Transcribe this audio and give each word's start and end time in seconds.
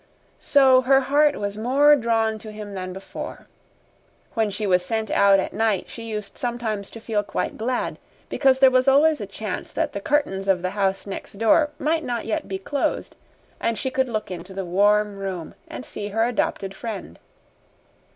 So 0.39 0.81
her 0.81 0.99
heart 1.01 1.35
was 1.35 1.59
more 1.59 1.95
drawn 1.95 2.39
to 2.39 2.51
him 2.51 2.73
than 2.73 2.91
before. 2.91 3.45
When 4.33 4.49
she 4.49 4.65
was 4.65 4.83
sent 4.83 5.11
out 5.11 5.39
at 5.39 5.53
night 5.53 5.89
she 5.89 6.09
used 6.09 6.39
sometimes 6.39 6.89
to 6.89 6.99
feel 6.99 7.21
quite 7.21 7.55
glad, 7.55 7.99
because 8.27 8.57
there 8.57 8.71
was 8.71 8.87
always 8.87 9.21
a 9.21 9.27
chance 9.27 9.71
that 9.73 9.93
the 9.93 10.01
curtains 10.01 10.47
of 10.47 10.63
the 10.63 10.71
house 10.71 11.05
next 11.05 11.33
door 11.33 11.69
might 11.77 12.03
not 12.03 12.25
yet 12.25 12.47
be 12.47 12.57
closed 12.57 13.15
and 13.59 13.77
she 13.77 13.91
could 13.91 14.09
look 14.09 14.31
into 14.31 14.55
the 14.55 14.65
warm 14.65 15.19
room 15.19 15.53
and 15.67 15.85
see 15.85 16.07
her 16.07 16.23
adopted 16.23 16.73
friend. 16.73 17.19